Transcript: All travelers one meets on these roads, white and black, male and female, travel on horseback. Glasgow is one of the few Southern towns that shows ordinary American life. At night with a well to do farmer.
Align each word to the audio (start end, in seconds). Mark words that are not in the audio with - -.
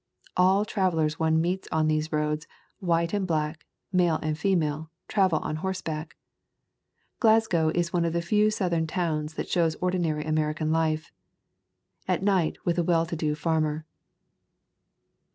All 0.35 0.65
travelers 0.65 1.19
one 1.19 1.39
meets 1.39 1.67
on 1.71 1.87
these 1.87 2.11
roads, 2.11 2.47
white 2.79 3.13
and 3.13 3.27
black, 3.27 3.67
male 3.93 4.15
and 4.23 4.35
female, 4.35 4.89
travel 5.07 5.37
on 5.37 5.57
horseback. 5.57 6.17
Glasgow 7.19 7.69
is 7.75 7.93
one 7.93 8.03
of 8.03 8.11
the 8.11 8.23
few 8.23 8.49
Southern 8.49 8.87
towns 8.87 9.35
that 9.35 9.47
shows 9.47 9.75
ordinary 9.75 10.23
American 10.25 10.71
life. 10.71 11.11
At 12.07 12.23
night 12.23 12.57
with 12.65 12.79
a 12.79 12.83
well 12.83 13.05
to 13.05 13.15
do 13.15 13.35
farmer. 13.35 13.85